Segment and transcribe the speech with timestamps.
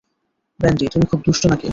[0.59, 1.69] Brandy, তুমি খুব দুষ্টু নাকি?